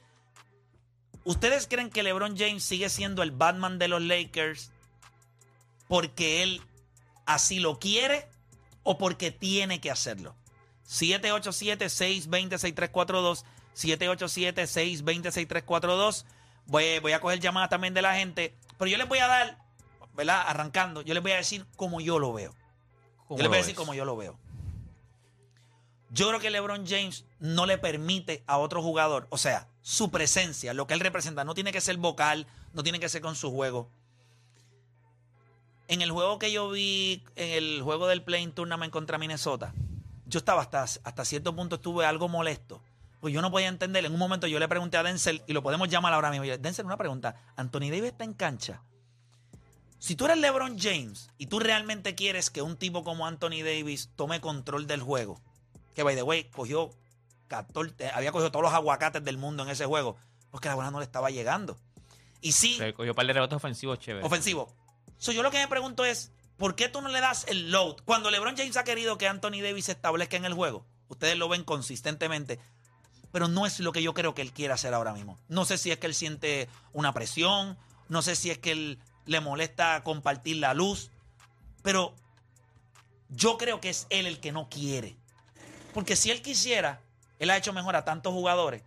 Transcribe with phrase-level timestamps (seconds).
[1.25, 4.71] ¿Ustedes creen que LeBron James sigue siendo el Batman de los Lakers
[5.87, 6.61] porque él
[7.25, 8.27] así lo quiere
[8.83, 10.35] o porque tiene que hacerlo?
[10.87, 16.25] 787-620-6342, 787-620-6342.
[16.65, 19.63] Voy, voy a coger llamadas también de la gente, pero yo les voy a dar
[20.13, 20.43] ¿verdad?
[20.47, 22.53] Arrancando, yo les voy a decir como yo lo veo.
[23.29, 24.37] Yo les voy a decir como yo lo veo.
[26.13, 30.75] Yo creo que LeBron James no le permite a otro jugador, o sea, su presencia,
[30.75, 33.49] lo que él representa, no tiene que ser vocal, no tiene que ser con su
[33.49, 33.89] juego.
[35.87, 39.73] En el juego que yo vi, en el juego del Playing Tournament contra Minnesota,
[40.27, 42.79] yo estaba hasta, cierto punto, estuve algo molesto.
[43.19, 44.05] Pues yo no podía entender.
[44.05, 46.45] En un momento yo le pregunté a Denzel, y lo podemos llamar ahora mismo.
[46.45, 47.35] Denzel, una pregunta.
[47.55, 48.83] ¿Anthony Davis está en cancha?
[49.97, 54.11] Si tú eres LeBron James y tú realmente quieres que un tipo como Anthony Davis
[54.15, 55.41] tome control del juego,
[55.93, 56.91] que by the way, cogió
[57.47, 60.17] 14, había cogido todos los aguacates del mundo en ese juego,
[60.51, 61.77] porque la bola no le estaba llegando.
[62.41, 62.77] Y sí.
[62.95, 64.25] Cogió un par de rebotes ofensivos chévere.
[64.25, 64.73] Ofensivo.
[65.17, 67.97] So, yo lo que me pregunto es, ¿por qué tú no le das el load?
[68.05, 71.47] Cuando LeBron James ha querido que Anthony Davis se establezca en el juego, ustedes lo
[71.47, 72.59] ven consistentemente,
[73.31, 75.39] pero no es lo que yo creo que él quiere hacer ahora mismo.
[75.47, 77.77] No sé si es que él siente una presión,
[78.09, 81.09] no sé si es que él le molesta compartir la luz,
[81.81, 82.15] pero
[83.29, 85.17] yo creo que es él el que no quiere.
[85.93, 86.99] Porque si él quisiera,
[87.39, 88.83] él ha hecho mejor a tantos jugadores.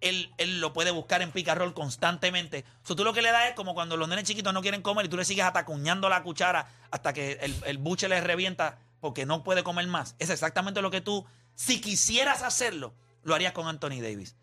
[0.00, 2.64] Él, él lo puede buscar en pica roll constantemente.
[2.82, 5.06] So, tú lo que le das es como cuando los nenes chiquitos no quieren comer
[5.06, 9.26] y tú le sigues atacuñando la cuchara hasta que el, el buche le revienta porque
[9.26, 10.14] no puede comer más.
[10.18, 14.36] Es exactamente lo que tú, si quisieras hacerlo, lo harías con Anthony Davis.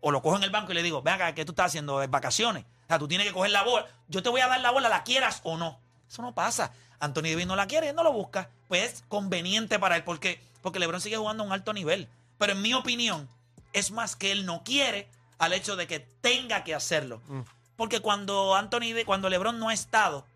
[0.00, 2.06] O lo cojo en el banco y le digo, venga, ¿qué tú estás haciendo?
[2.08, 2.64] ¿Vacaciones?
[2.84, 3.86] O sea, tú tienes que coger la bola.
[4.08, 5.80] Yo te voy a dar la bola, la quieras o no.
[6.08, 6.72] Eso no pasa.
[7.00, 8.50] Anthony Davis no la quiere, él no lo busca.
[8.68, 10.04] Pues es conveniente para él.
[10.04, 10.40] ¿Por qué?
[10.62, 12.08] Porque LeBron sigue jugando a un alto nivel.
[12.38, 13.28] Pero en mi opinión,
[13.72, 15.08] es más que él no quiere
[15.38, 17.20] al hecho de que tenga que hacerlo.
[17.28, 17.40] Mm.
[17.76, 20.26] Porque cuando Anthony, cuando LeBron no ha estado,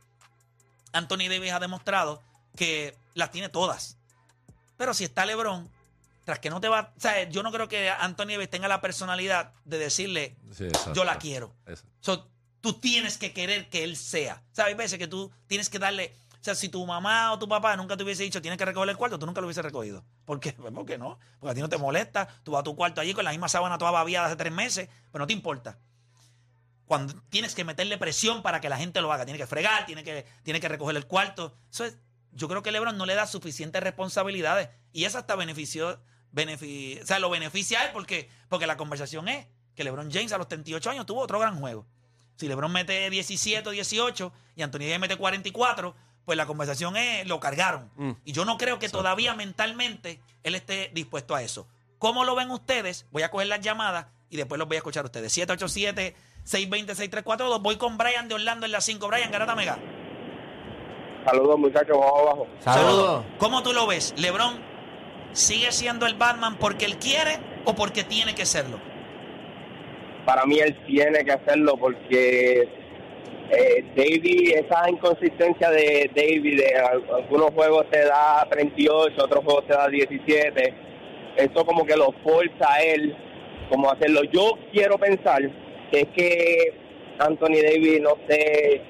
[0.93, 2.23] Anthony Davis ha demostrado
[2.57, 3.97] que las tiene todas.
[4.77, 5.69] Pero si está LeBron,
[6.25, 6.93] tras que no te va.
[6.97, 10.37] O sea, yo no creo que Anthony Davis tenga la personalidad de decirle,
[10.95, 11.53] yo la quiero.
[12.01, 12.29] So,
[12.61, 14.43] tú tienes que querer que él sea.
[14.53, 14.71] ¿Sabes?
[14.71, 16.15] Hay veces que tú tienes que darle.
[16.43, 18.91] O sea, si tu mamá o tu papá nunca te hubiese dicho tienes que recoger
[18.91, 20.05] el cuarto, tú nunca lo hubiese recogido.
[20.25, 20.53] ¿Por qué?
[20.55, 21.21] Pues, ¿Por qué no?
[21.39, 22.27] Porque a ti no te molesta.
[22.43, 24.89] Tú vas a tu cuarto allí con la misma sábana toda babiada hace tres meses,
[25.13, 25.79] pero no te importa.
[26.85, 30.03] Cuando tienes que meterle presión para que la gente lo haga, tiene que fregar, tiene
[30.03, 31.57] que, tiene que recoger el cuarto.
[31.71, 31.97] Eso es,
[32.33, 37.21] yo creo que LeBron no le da suficientes responsabilidades y eso hasta benefició, o sea,
[37.21, 40.91] lo beneficia a él porque, porque la conversación es que LeBron James a los 38
[40.91, 41.87] años tuvo otro gran juego.
[42.35, 45.95] Si LeBron mete 17 o 18 y Anthony Davis mete 44,
[46.25, 47.91] pues la conversación es, lo cargaron.
[47.97, 48.13] Mm.
[48.25, 51.67] Y yo no creo que todavía mentalmente él esté dispuesto a eso.
[51.99, 53.07] ¿Cómo lo ven ustedes?
[53.11, 55.37] Voy a coger las llamadas y después los voy a escuchar ustedes.
[55.39, 57.63] 787-620-6342.
[57.63, 59.07] Voy con Brian de Orlando en la 5.
[59.09, 59.79] Brian, Garata Mega.
[61.25, 62.49] Saludos, muchachos, vamos abajo.
[62.61, 63.25] Saludos.
[63.39, 64.13] ¿Cómo tú lo ves?
[64.17, 64.61] ¿LeBron
[65.33, 68.81] sigue siendo el Batman porque él quiere o porque tiene que serlo?
[70.25, 72.69] para mí él tiene que hacerlo porque
[73.53, 79.75] eh, David, esa inconsistencia de David, de algunos juegos se da 38, otros juegos se
[79.75, 80.75] da 17,
[81.37, 83.15] eso como que lo forza a él
[83.69, 84.23] como hacerlo.
[84.25, 85.43] Yo quiero pensar
[85.91, 86.75] que es que
[87.19, 88.81] Anthony Davis, no sé,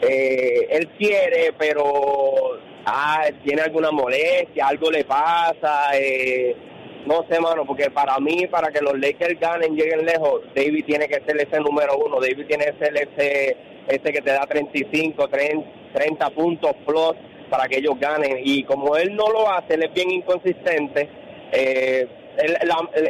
[0.00, 5.90] eh, él quiere, pero ah, tiene alguna molestia, algo le pasa.
[5.94, 6.56] Eh,
[7.04, 11.06] no sé, mano, porque para mí, para que los Lakers ganen, lleguen lejos, David tiene
[11.06, 12.18] que ser ese número uno.
[12.18, 13.56] David tiene que ser ese,
[13.88, 17.12] ese que te da 35, 30, puntos plus
[17.50, 18.38] para que ellos ganen.
[18.42, 21.08] Y como él no lo hace, él es bien inconsistente.
[21.52, 22.06] Eh,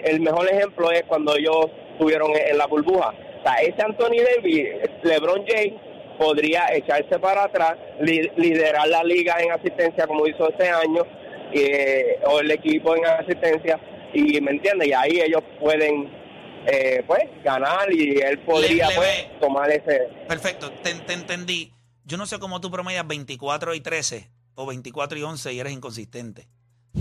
[0.05, 3.13] el, mejor ejemplo es cuando ellos estuvieron en la burbuja.
[3.43, 4.69] sea, ese Anthony Davis,
[5.03, 5.75] LeBron James,
[6.19, 11.03] podría echarse para atrás, liderar la liga en asistencia como hizo este año,
[11.53, 13.79] eh, o el equipo en asistencia,
[14.13, 16.09] y me entiendes, y ahí ellos pueden
[16.67, 20.09] eh, pues ganar y él podría pues, tomar ese...
[20.29, 21.73] Perfecto, te, te entendí.
[22.05, 25.73] Yo no sé cómo tú promedias 24 y 13 o 24 y 11 y eres
[25.73, 26.49] inconsistente.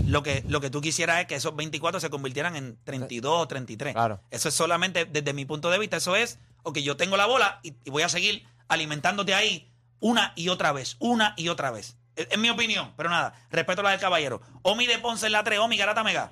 [0.06, 3.48] Lo que, lo que tú quisieras es que esos 24 se convirtieran en 32 o
[3.48, 3.94] 33.
[3.94, 4.20] Claro.
[4.30, 7.60] Eso es solamente, desde mi punto de vista, eso es, ok, yo tengo la bola
[7.62, 11.96] y, voy a seguir alimentándote ahí una y otra vez, una y otra vez.
[12.14, 14.42] Es, mi opinión, pero nada, respeto la del caballero.
[14.62, 16.30] Omi de Ponce en la 3, Omi Garata Mega.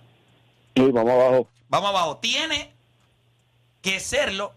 [0.77, 1.49] Sí, vamos abajo.
[1.69, 2.19] Vamos abajo.
[2.19, 2.75] ¿Tiene
[3.85, 4.53] que serlo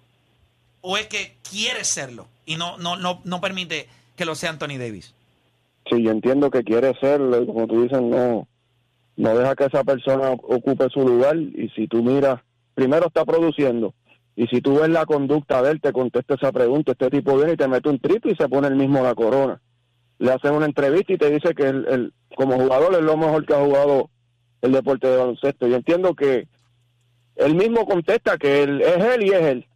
[0.79, 4.79] o es que quiere serlo y no, no, no, no permite que lo sea Anthony
[4.79, 5.13] Davis?
[5.89, 8.47] Sí, yo entiendo que quiere serlo y como tú dices, no,
[9.17, 12.39] no deja que esa persona ocupe su lugar y si tú miras,
[12.73, 13.93] primero está produciendo
[14.37, 17.53] y si tú ves la conducta de él, te contesta esa pregunta, este tipo viene
[17.53, 19.59] y te mete un triple y se pone el mismo la corona.
[20.19, 23.53] Le hacen una entrevista y te dice que él, como jugador es lo mejor que
[23.53, 24.09] ha jugado
[24.61, 25.67] el deporte de baloncesto.
[25.67, 26.47] Yo entiendo que
[27.37, 29.67] él mismo contesta que él, es él y es él.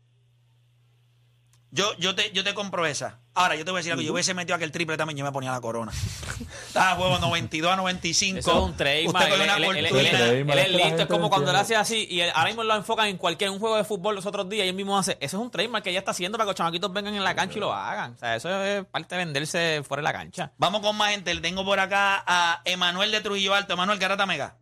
[1.74, 3.20] Yo, yo, te, yo te compro esa.
[3.34, 4.04] Ahora, yo te voy a decir algo.
[4.04, 5.94] Yo hubiese metido aquel triple también, yo me ponía la corona.
[6.68, 8.40] Estaba juego 92 a 95.
[8.40, 9.32] Eso es un trademark.
[9.32, 11.02] Él, es listo.
[11.04, 12.06] Es como cuando él hace así.
[12.10, 14.66] Y ahora mismo lo enfocan en cualquier un juego de fútbol los otros días.
[14.66, 15.14] Y él mismo hace.
[15.22, 17.34] Eso es un trademark que ella está haciendo para que los chamaquitos vengan en la
[17.34, 18.16] cancha y lo hagan.
[18.16, 20.52] O sea, eso es parte de venderse fuera de la cancha.
[20.58, 21.34] Vamos con más gente.
[21.40, 23.76] Tengo por acá a Emanuel de Trujillo Alto.
[23.76, 24.58] Emanuel Garata Mega.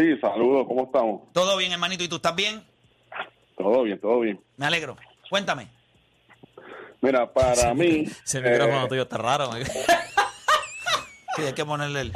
[0.00, 0.66] Sí, saludos.
[0.66, 1.30] ¿Cómo estamos?
[1.34, 2.02] Todo bien, hermanito.
[2.02, 2.64] ¿Y tú estás bien?
[3.54, 4.40] Todo bien, todo bien.
[4.56, 4.96] Me alegro.
[5.28, 5.68] Cuéntame.
[7.02, 8.06] Mira, para mí.
[8.24, 9.50] Ese micrófono eh, tuyo está raro.
[11.36, 12.12] Sí, hay que ponerle el...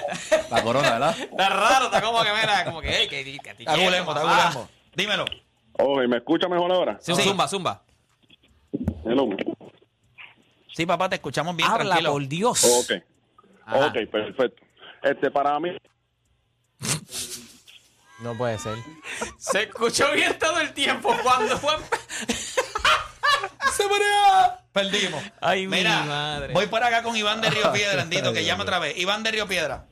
[0.50, 1.18] la corona, ¿verdad?
[1.18, 5.24] Está raro, está como que, mira, como que, hey, que, que, Está gulembo, está Dímelo.
[5.78, 6.98] Oye, ¿me escucha mejor ahora?
[7.00, 7.82] Sí, zumba, zumba.
[9.06, 9.26] Hello.
[10.74, 12.12] Sí, papá, te escuchamos bien, Habla, tranquilo.
[12.12, 12.62] por Dios.
[12.62, 13.02] Ok.
[13.72, 14.62] Ok, perfecto.
[15.02, 15.70] Este, para mí...
[18.20, 18.76] No puede ser.
[19.36, 21.72] Se escuchó bien todo el tiempo cuando fue...
[23.72, 23.84] ¡Se
[24.72, 25.22] Perdimos.
[25.40, 26.52] Ay, Mira, madre.
[26.52, 28.98] Voy para acá con Iván de Río Piedra, Andito, que llama otra vez.
[28.98, 29.86] Iván de Río Piedra.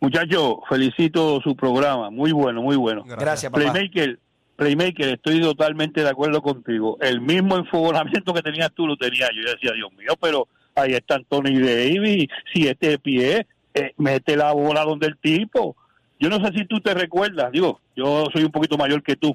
[0.00, 2.10] Muchachos, felicito su programa.
[2.10, 3.04] Muy bueno, muy bueno.
[3.06, 3.70] Gracias, papá.
[3.72, 4.18] Playmaker,
[4.56, 6.96] Playmaker, estoy totalmente de acuerdo contigo.
[7.00, 9.42] El mismo enfogonamiento que tenías tú lo tenía yo.
[9.42, 12.28] Yo decía, Dios mío, pero ahí está Anthony Davis.
[12.52, 15.76] Si este pie, eh, mete la bola donde el tipo.
[16.20, 19.34] Yo no sé si tú te recuerdas, digo, yo soy un poquito mayor que tú,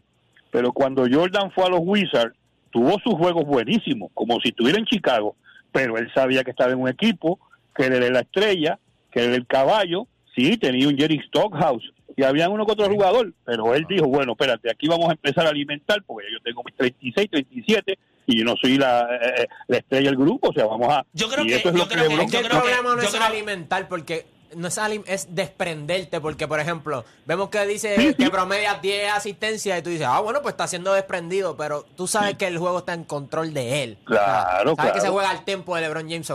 [0.51, 2.35] pero cuando Jordan fue a los Wizards,
[2.69, 5.35] tuvo sus juegos buenísimos, como si estuviera en Chicago,
[5.71, 7.39] pero él sabía que estaba en un equipo,
[7.75, 8.77] que él era la estrella,
[9.11, 12.87] que él era el caballo, sí, tenía un Jerry Stockhouse, y había uno que otro
[12.87, 16.61] jugador, pero él dijo, bueno, espérate, aquí vamos a empezar a alimentar, porque yo tengo
[16.63, 17.97] mis 36, 37,
[18.27, 21.03] y yo no soy la, eh, la estrella del grupo, o sea, vamos a...
[21.13, 24.77] Yo creo que, yo creo que, el problema no es alimentar, porque no es,
[25.07, 30.07] es desprenderte, porque por ejemplo, vemos que dice que promedia 10 asistencias y tú dices,
[30.07, 33.53] ah, bueno, pues está siendo desprendido, pero tú sabes que el juego está en control
[33.53, 33.97] de él.
[34.05, 36.31] Claro, sabes que se juega al tempo de LeBron James.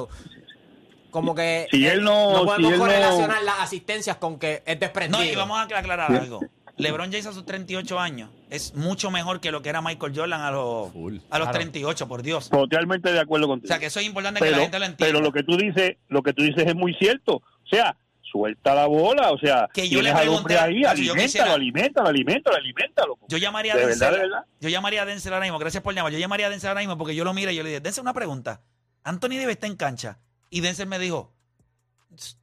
[1.10, 5.22] como que si él no, no podemos correlacionar las asistencias con que es desprendido.
[5.22, 6.40] No, y vamos a aclarar algo.
[6.80, 10.40] LeBron James a sus 38 años es mucho mejor que lo que era Michael Jordan
[10.40, 10.90] a los,
[11.30, 12.50] a los 38, por Dios.
[12.50, 13.66] Totalmente de acuerdo contigo.
[13.66, 15.06] O sea, que eso es importante que la gente lo entienda.
[15.12, 17.42] Pero lo que tú dices, lo que tú dices es muy cierto.
[17.70, 22.56] O sea, suelta la bola, o sea, que yo le pregunté ahí, aliméntalo, aliméntalo, aliméntalo,
[22.56, 23.18] aliméntalo.
[23.28, 26.46] Yo llamaría a Denzel, yo llamaría a Denzel ahora mismo, gracias por llamar, yo llamaría
[26.46, 28.62] a Denzel ahora mismo porque yo lo miro y yo le dije, Denzel, una pregunta,
[29.02, 31.32] Anthony debe estar en cancha, y Denzel me dijo,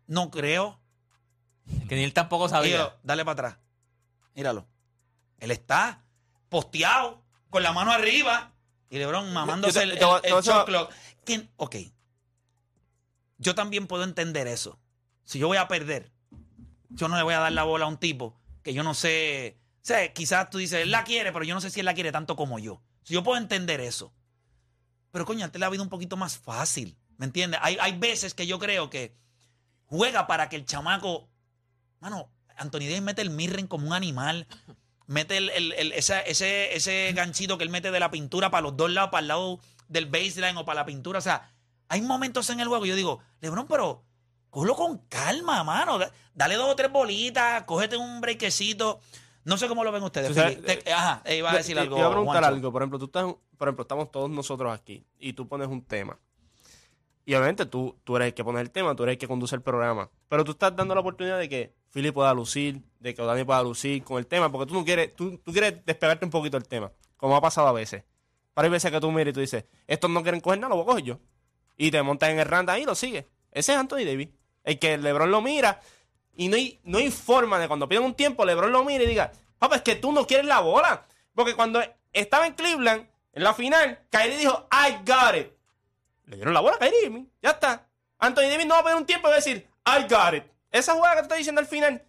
[0.08, 0.80] no creo.
[1.90, 2.96] Que ni él tampoco sabía.
[3.04, 3.58] dale para atrás,
[4.36, 4.68] míralo,
[5.40, 6.04] él está
[6.50, 8.54] posteado, con la mano arriba,
[8.90, 10.94] y LeBron mamándose el, shot clock.
[11.58, 11.76] Ok,
[13.38, 14.80] yo también puedo entender eso
[15.28, 16.10] si yo voy a perder,
[16.90, 19.60] yo no le voy a dar la bola a un tipo que yo no sé.
[19.76, 21.94] O sea, quizás tú dices, él la quiere, pero yo no sé si él la
[21.94, 22.82] quiere tanto como yo.
[23.04, 24.14] Si yo puedo entender eso.
[25.12, 26.98] Pero coño, antes la vida un poquito más fácil.
[27.18, 27.60] ¿Me entiendes?
[27.62, 29.18] Hay, hay veces que yo creo que
[29.86, 31.30] juega para que el chamaco.
[32.00, 34.48] Mano, Anthony Davis mete el mirren como un animal.
[35.08, 39.10] Mete el, ese, ese ganchito que él mete de la pintura para los dos lados,
[39.12, 41.20] para el lado del baseline o para la pintura.
[41.20, 41.52] O sea,
[41.90, 44.07] hay momentos en el juego yo digo, Lebron, pero
[44.50, 46.00] Cógelo con calma, mano.
[46.34, 49.00] Dale dos o tres bolitas, cógete un brequecito.
[49.44, 50.38] No sé cómo lo ven ustedes.
[50.94, 51.96] ajá, iba a decir algo.
[51.96, 52.72] Te iba a preguntar algo.
[52.72, 53.24] Por ejemplo, tú estás,
[53.58, 56.20] por ejemplo, estamos todos nosotros aquí y tú pones un tema.
[57.26, 59.54] Y obviamente tú, tú eres el que pone el tema, tú eres el que conduce
[59.56, 60.10] el programa.
[60.30, 63.62] Pero tú estás dando la oportunidad de que Philly pueda lucir, de que Dani pueda
[63.64, 66.68] lucir con el tema, porque tú no quieres, tú, tú quieres despegarte un poquito del
[66.68, 66.92] tema.
[67.18, 68.04] como ha pasado a veces.
[68.54, 70.76] Pero hay veces que tú miras y tú dices, estos no quieren coger nada, lo
[70.78, 71.20] voy a coger yo.
[71.76, 73.26] Y te montas en el randa ahí y lo sigues.
[73.52, 74.30] Ese es Anthony Davis.
[74.68, 75.80] El que LeBron lo mira
[76.36, 79.08] y no hay, no hay forma de cuando piden un tiempo, LeBron lo mira y
[79.08, 81.06] diga, papá, es que tú no quieres la bola.
[81.34, 81.82] Porque cuando
[82.12, 85.54] estaba en Cleveland, en la final, Kyrie dijo, I got it.
[86.26, 87.28] Le dieron la bola a Kyrie.
[87.42, 87.88] Ya está.
[88.20, 90.44] Anthony Davis no va a pedir un tiempo y va a decir, I got it.
[90.70, 92.04] Esa jugada que te estoy diciendo al final,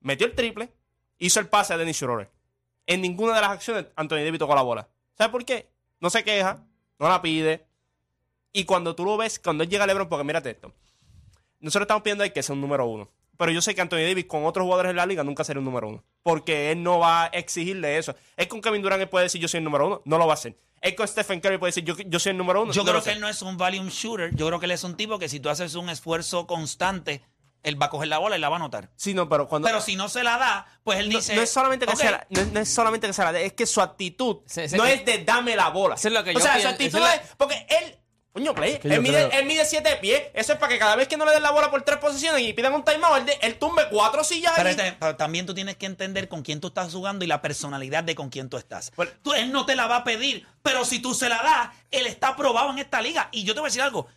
[0.00, 0.70] metió el triple,
[1.16, 2.30] hizo el pase a Dennis Schroeder.
[2.86, 4.88] En ninguna de las acciones Anthony Davis tocó la bola.
[5.16, 5.70] ¿Sabes por qué?
[6.00, 6.66] No se queja,
[6.98, 7.66] no la pide.
[8.52, 10.74] Y cuando tú lo ves, cuando él llega a LeBron, porque mírate esto.
[11.64, 13.10] Nosotros estamos pidiendo que sea un número uno.
[13.36, 15.64] Pero yo sé que Anthony Davis con otros jugadores en la liga nunca será un
[15.64, 16.04] número uno.
[16.22, 18.14] Porque él no va a exigirle eso.
[18.36, 20.02] Es con Kevin Durant él puede decir yo soy el número uno.
[20.04, 20.56] No lo va a hacer.
[20.80, 22.72] Es con Stephen Curry puede decir yo, yo soy el número uno.
[22.72, 24.34] Yo no creo a que él no es un volume shooter.
[24.36, 27.22] Yo creo que él es un tipo que si tú haces un esfuerzo constante,
[27.64, 28.90] él va a coger la bola y la va a anotar.
[28.94, 29.66] Sí, no, pero cuando...
[29.66, 31.34] Pero si no se la da, pues él no, dice.
[31.34, 33.46] no es solamente que sea la- no, es- no es solamente que sea la de-
[33.46, 35.94] es que su actitud Sí, sí, no que- es de dame la bola.
[35.94, 37.96] Es lo que o yo sea, su pienso, actitud eso es es, porque él
[38.34, 38.80] Coño, play.
[38.82, 40.20] Él mide, creo- él mide siete pies.
[40.34, 42.42] Eso es para que cada vez que no le den la bola por tres posiciones
[42.42, 45.76] y pidan un timeout, él, de- él tumbe cuatro sillas Pero, este- también tú tienes
[45.76, 48.90] que entender con quién tú estás jugando y la personalidad de con quién tú estás.
[48.96, 49.12] Bueno.
[49.22, 52.06] Tú- él no te la va a pedir, pero si tú se la das, él
[52.06, 53.28] está aprobado en esta liga.
[53.30, 54.08] Y yo te voy a decir algo.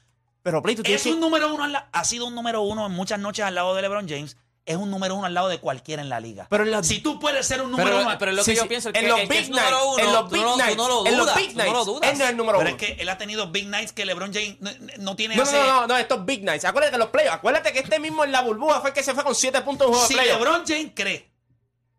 [0.42, 2.64] Pero, Play, tú tienes Es que- un número uno, al la- ha sido un número
[2.64, 4.36] uno en muchas noches al lado de LeBron James.
[4.68, 6.46] Es un número uno al lado de cualquiera en la liga.
[6.50, 8.52] Pero en la- si tú puedes ser un número Pero, uno, pero es lo Sí,
[8.52, 8.68] que yo sí.
[8.68, 8.90] pienso.
[8.90, 11.36] El en que, los que Big Nights, en los Big Nights, no lo en los
[11.36, 12.12] Big Nights, dudas.
[12.12, 12.78] él no es el número pero uno.
[12.78, 14.70] es que él ha tenido big nights que LeBron James no,
[15.00, 16.66] no tiene No, no, hace- no, no, no, estos Big Nights.
[16.66, 17.38] Acuérdate que los playoffs.
[17.38, 19.88] Acuérdate que este mismo en la burbuja fue el que se fue con siete puntos
[19.88, 20.44] en juego Si de playoffs.
[20.44, 21.32] LeBron James cree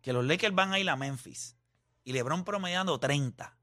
[0.03, 1.55] que los Lakers van a ir a Memphis
[2.03, 3.57] y LeBron promediando 30,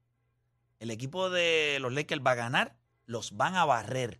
[0.79, 4.19] el equipo de los Lakers va a ganar, los van a barrer.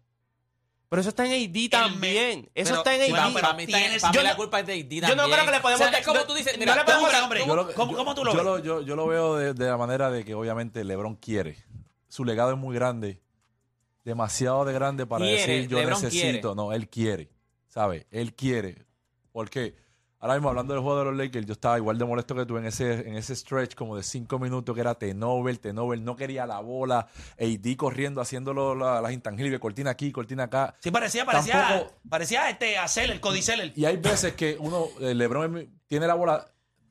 [0.89, 2.49] Pero eso está en AD también.
[2.55, 4.59] Eso pero- está en bueno, pero para mí, está- para mí yo la no- culpa
[4.61, 5.31] es de AD yo no también.
[5.31, 7.23] creo que le podemos- O sea, es como no- tú dices, no le podemos- ¿cómo-
[7.23, 8.45] hombre, cómo- Yo ¿Cómo- cómo tú lo yo ves?
[8.45, 11.57] Lo, yo, yo lo veo de, de la manera de que obviamente LeBron quiere.
[12.07, 13.19] Su legado es muy grande.
[14.05, 16.55] Demasiado de grande para Quiere, decir yo LeBron necesito.
[16.55, 17.29] No, él quiere.
[17.67, 18.07] ¿Sabe?
[18.11, 18.85] Él quiere.
[19.33, 19.75] Porque
[20.19, 22.57] ahora mismo hablando del juego de los Lakers, yo estaba igual de molesto que tú
[22.57, 26.45] en ese, en ese stretch como de cinco minutos que era Tenover, Tenover no quería
[26.45, 27.07] la bola,
[27.39, 30.75] AD corriendo, haciéndolo la- las intangibles, cortina aquí, cortina acá.
[30.79, 33.73] Sí, parecía, parecía, Tampoco- parecía este, hacer el Cody Zeller.
[33.75, 36.47] Y hay veces que uno, eh, LeBron tiene la bola,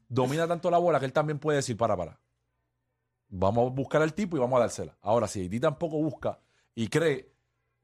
[0.09, 2.21] domina tanto la bola que él también puede decir, para, para.
[3.28, 4.97] Vamos a buscar al tipo y vamos a dársela.
[5.02, 6.38] Ahora, si AD tampoco busca
[6.76, 7.33] y cree,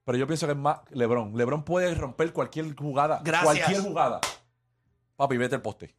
[0.04, 1.36] pero yo pienso que es más LeBron.
[1.36, 3.20] LeBron puede romper cualquier jugada.
[3.24, 3.44] Gracias.
[3.44, 4.20] Cualquier jugada.
[5.22, 5.94] Papi, vete el poste.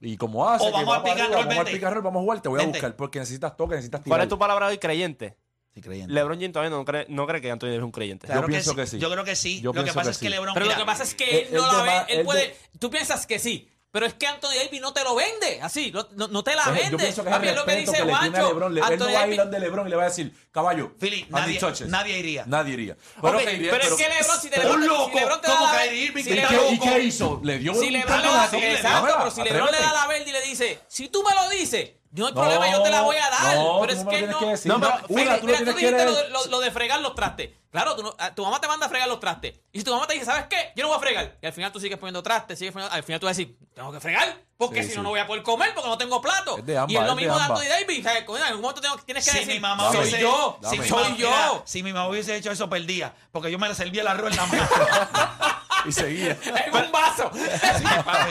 [0.00, 1.64] Y como hace, O que vamos va al para pick and arriba, roll, vamos al
[1.64, 1.72] vente.
[1.78, 2.78] pick and roll, vamos a jugar, te voy a Vente.
[2.78, 4.16] buscar porque necesitas toque, necesitas tirar.
[4.16, 4.78] ¿Cuál es tu palabra hoy?
[4.78, 5.36] Creyente.
[5.74, 6.12] Sí, creyente.
[6.12, 8.26] LeBron James todavía no cree, no cree que Anthony Davis es un creyente.
[8.26, 8.98] Claro Yo pienso que sí.
[8.98, 9.60] Yo creo que sí.
[9.60, 10.30] Yo lo que pienso pasa que es que sí.
[10.30, 10.54] LeBron.
[10.54, 12.40] Pero mira, lo que pasa es que él- él no la ve, él él puede,
[12.48, 15.92] de- tú piensas que sí, pero es que Anthony Davis no te lo vende, así,
[15.92, 16.96] no, no- no te la Yo vende.
[16.96, 18.42] pienso que es el lo que dice que le tiene a.
[18.48, 18.74] LeBron.
[18.74, 20.92] Le- él no Anthony va a ir donde LeBron y le va a decir, caballo,
[20.98, 22.44] Philly, nadie, nadie iría.
[22.46, 22.96] Nadie iría.
[23.20, 25.46] Pero, ok, pero, bien, es que LeBron, si te Un LeBron, loco si LeBron te
[25.48, 27.40] da como la Irving si que ¿Y qué, y qué hizo?
[27.44, 30.28] Le dio Si un le da, así, exacto, pero si LeBron le da la verde
[30.30, 33.16] y le dice, si tú me lo dices, no hay problema, yo te la voy
[33.16, 33.56] a dar.
[33.56, 34.38] No, pero es que no.
[34.38, 34.70] que decir.
[34.72, 37.14] No, pero, Una, Feli, tú lo mira, tú dijiste lo, lo- lo de fregar los
[37.14, 37.50] trastes.
[37.70, 39.54] Claro, tú no- ah, tu mamá te manda a fregar los trastes.
[39.72, 40.72] Y si tu mamá te dice, ¿sabes qué?
[40.76, 41.38] Yo no voy a fregar.
[41.40, 42.94] Y al final tú sigues poniendo trastes, sigues poniendo.
[42.94, 44.36] Al final tú vas a decir, tengo que fregar.
[44.58, 44.96] Porque Sí, si sí.
[44.98, 46.58] no, no voy a poder comer porque no tengo plato.
[46.58, 47.42] Es de ambas, y es lo es mismo de.
[47.42, 48.06] Anthony Davis.
[48.06, 50.58] En algún momento tengo- tienes que Si decir, mi mamá soy hubiese, yo.
[50.68, 51.30] si mi soy mamá- yo.
[51.30, 53.14] mira, si mi mamá hubiese hecho eso, perdía.
[53.32, 54.68] Porque yo me le servía el arroz en la mano.
[55.84, 56.36] Y seguía.
[56.66, 57.28] en un vaso.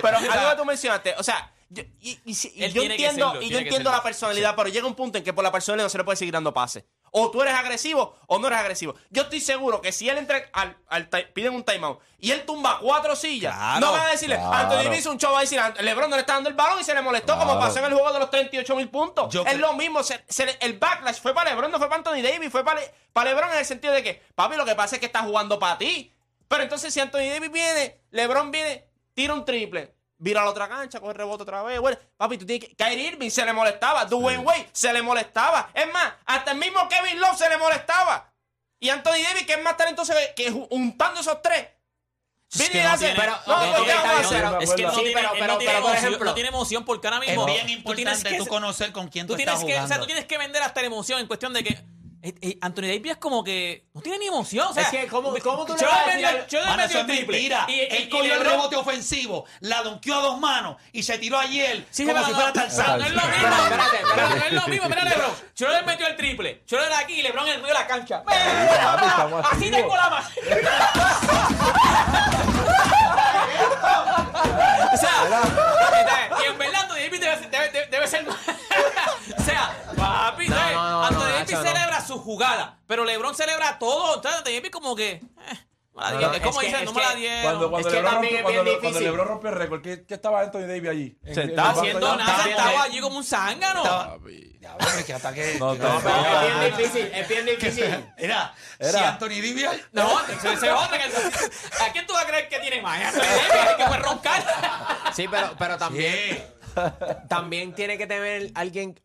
[0.02, 2.34] Pero algo que tú mencionaste, o sea, yo, y,
[2.70, 3.92] yo entiendo, serlo, y yo entiendo serlo.
[3.92, 6.18] la personalidad, pero llega un punto en que por la personalidad no se le puede
[6.18, 6.84] seguir dando pases.
[7.12, 8.96] O tú eres agresivo o no eres agresivo.
[9.10, 12.78] Yo estoy seguro que si él entra al, al piden un timeout y él tumba
[12.82, 14.54] cuatro sillas, Claro, no van a decirle, claro.
[14.54, 16.80] Anthony Davis un show, va a decir, "Ant- LeBron no le está dando el balón
[16.80, 19.34] y se le molestó como pasó en el juego de los 38 mil puntos.
[19.34, 21.98] Yo es lo mismo, se- se le- el backlash fue para LeBron, no fue para
[22.00, 24.76] Anthony Davis, fue para, Le- para LeBron en el sentido de que, papi, lo que
[24.76, 26.14] pasa es que está jugando para ti.
[26.48, 30.70] Pero entonces si Anthony Davis viene, LeBron viene, tira un triple, vira a la otra
[30.70, 31.80] cancha, coge el rebote otra vez.
[31.80, 32.76] Bueno, papi, tú tienes que.
[32.76, 35.70] Kyrie Irving se le molestaba, Dwayne Wade se le molestaba.
[35.74, 38.32] Es más, hasta el mismo Kevin Love se le molestaba.
[38.80, 41.68] Y Anthony Davis, que es más talentoso que, que ju- juntando esos tres.
[42.54, 45.82] Es que no tiene- no, pues, Es que no Sí, pero- pero- no tiene pero,
[45.82, 47.46] por emoción, ejemplo, no tiene emoción porque ahora es mismo.
[47.46, 49.76] bien tú tienes importante que tú conocer con quién tú, tú tienes estás que, o
[49.76, 49.88] jugando.
[49.88, 51.84] sea, tú tienes que vender hasta la emoción en cuestión de que eh, eh,
[52.62, 54.68] Anthony Davis es como que no tiene ni emoción.
[54.68, 56.48] O sea, Es que, ¿cómo- cómo tú le yo vas a le decir metió- al-
[56.48, 57.38] yo le Mano, metió eso el es triple.
[57.38, 57.66] mentira.
[57.68, 61.18] Y, y- Él y cogió el rebote ofensivo, la donkeó a dos manos y se
[61.18, 63.00] tiró ayer Sí, como si fuera Tarzán.
[63.00, 63.36] No es lo mismo.
[63.36, 64.40] Espérate, espérate, Pero espérate.
[64.40, 64.90] no es lo mismo.
[64.90, 65.32] Mira, LeBron.
[65.56, 66.62] Yo le metió el triple.
[66.68, 68.24] Yo le doy aquí y LeBron en el medio de la cancha.
[69.52, 70.28] Así tengo la mano.
[74.94, 75.12] o sea,
[76.42, 78.26] y en verdad Anthony Davis debe, ser- debe, debe- debe ser.
[78.28, 78.32] o
[82.22, 82.80] jugada.
[82.88, 84.16] Pero LeBron celebra todo.
[84.16, 85.12] Entonces, Davis como que...
[85.12, 87.44] eh, es como dicen, es no me la que dieron.
[87.44, 89.00] Cuando, cuando, Es que LeBron también rompe- es cuando.
[89.02, 91.18] LeBron rompe el récord, ¿qué, qué estaba Anthony Davis allí?
[91.26, 93.84] Está banco haciendo nada, Estaba- sentado allí como un zángano.
[93.84, 94.18] Estaba-
[95.00, 95.60] es que.
[95.60, 97.84] No, no, es bien difícil, es bien difícil.
[98.18, 98.92] Era, Era.
[98.92, 99.66] si Anthony Davis.
[99.92, 101.04] No, se, se otra que
[101.84, 103.02] ¿A quién tú vas a creer que tiene más?
[103.02, 104.46] ¿A Anthony Davis, que puede roncar?
[105.14, 106.42] Sí, pero, pero también, Sí.
[107.28, 108.98] también tiene que tener alguien.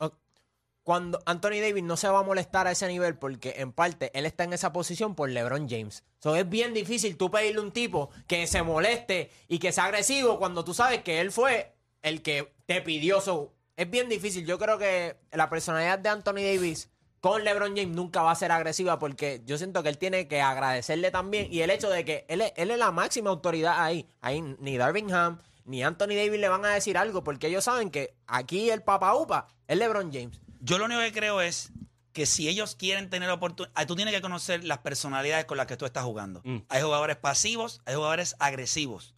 [0.87, 4.25] Cuando Anthony Davis no se va a molestar a ese nivel, porque en parte él
[4.25, 6.05] está en esa posición por LeBron James.
[6.21, 10.39] So, es bien difícil tú pedirle un tipo que se moleste y que sea agresivo
[10.39, 13.21] cuando tú sabes que él fue el que te pidió.
[13.21, 14.47] So, es bien difícil.
[14.47, 16.89] Yo creo que la personalidad de Anthony Davis
[17.21, 20.41] con LeBron James nunca va a ser agresiva porque yo siento que él tiene que
[20.41, 21.53] agradecerle también.
[21.53, 24.07] Y el hecho de que él es, él es la máxima autoridad ahí.
[24.21, 27.91] Ahí ni Darvin Ham ni Anthony Davis le van a decir algo porque ellos saben
[27.91, 30.41] que aquí el papa upa es LeBron James.
[30.67, 31.71] Yo lo único que creo es
[32.13, 35.77] que si ellos quieren tener oportunidad, tú tienes que conocer las personalidades con las que
[35.77, 36.41] tú estás jugando.
[36.45, 36.59] Mm.
[36.69, 39.15] Hay jugadores pasivos, hay jugadores agresivos.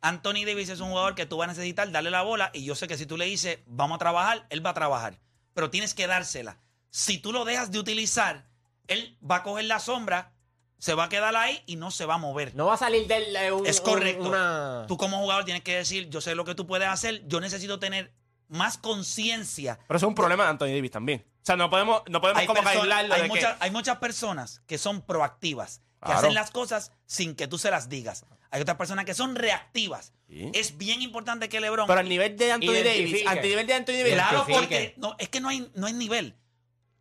[0.00, 2.74] Anthony Davis es un jugador que tú vas a necesitar darle la bola y yo
[2.74, 5.18] sé que si tú le dices vamos a trabajar, él va a trabajar.
[5.54, 6.58] Pero tienes que dársela.
[6.90, 8.46] Si tú lo dejas de utilizar,
[8.88, 10.32] él va a coger la sombra,
[10.78, 12.54] se va a quedar ahí y no se va a mover.
[12.54, 14.28] No va a salir del eh, un- Es un- correcto.
[14.28, 17.40] una- Tú como jugador tienes que decir, yo sé lo que tú puedes hacer, yo
[17.40, 18.12] necesito tener
[18.52, 21.24] más conciencia Pero eso es un problema de Anthony Davis también.
[21.26, 23.70] O sea, no podemos, no podemos hay, como perso- aislarlo hay de que- muchas, hay
[23.70, 26.18] muchas personas que son proactivas, que Claro.
[26.20, 28.24] hacen las cosas sin que tú se las digas.
[28.50, 30.12] Hay otras personas que son reactivas.
[30.28, 30.50] Sí.
[30.54, 31.86] Es bien importante que LeBron.
[31.86, 35.28] Pero al nivel de Anthony Davis, al nivel de Anthony Davis, claro, porque no, es
[35.30, 36.36] que no hay, no hay nivel.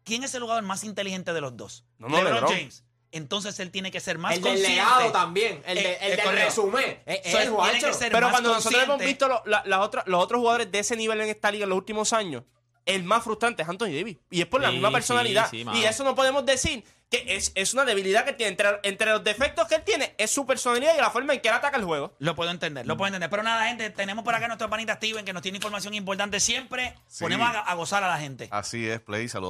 [0.03, 1.86] ¿Quién es el jugador más inteligente de los dos?
[2.00, 2.50] No, no, LeBron.
[2.50, 2.84] James.
[3.12, 4.70] Entonces él tiene que ser más el consciente.
[4.70, 5.62] legado también.
[5.65, 6.46] El, de- Eh, el del correcto.
[6.46, 7.00] resumen.
[7.06, 7.72] Es, So, es él Juancho.
[7.77, 10.39] tiene que ser Pero más cuando nosotros hemos visto lo- la- las otras- los otros
[10.39, 12.44] jugadores de ese nivel en esta liga en los últimos años,
[12.86, 14.18] el más frustrante es Anthony Davis.
[14.30, 15.50] Y es por la Sí, misma personalidad.
[15.50, 18.51] sí, y eso no podemos decir que es, es una debilidad que tiene.
[18.51, 21.50] Entre, entre los defectos que él tiene, es su personalidad y la forma en que
[21.50, 22.15] él ataca el juego.
[22.20, 23.29] Lo puedo entender, lo puedo entender.
[23.29, 26.40] Pero nada, gente, tenemos por acá a nuestro panita Steven que nos tiene información importante
[26.40, 26.96] siempre.
[27.07, 27.25] Sí.
[27.25, 28.48] Ponemos a, a gozar a la gente.
[28.50, 29.27] Así es, Play.
[29.27, 29.50] Saludos.